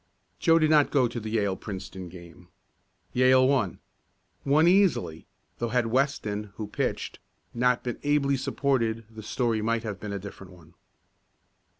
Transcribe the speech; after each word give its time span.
Joe 0.39 0.57
did 0.57 0.71
not 0.71 0.89
go 0.89 1.07
to 1.07 1.19
the 1.19 1.29
Yale 1.29 1.55
Princeton 1.55 2.09
game. 2.09 2.47
Yale 3.13 3.47
won. 3.47 3.77
Won 4.43 4.67
easily, 4.67 5.27
though 5.59 5.69
had 5.69 5.85
Weston, 5.85 6.45
who 6.55 6.65
pitched, 6.65 7.19
not 7.53 7.83
been 7.83 7.99
ably 8.01 8.35
supported 8.37 9.05
the 9.11 9.21
story 9.21 9.61
might 9.61 9.83
have 9.83 9.99
been 9.99 10.11
a 10.11 10.17
different 10.17 10.53
one. 10.53 10.73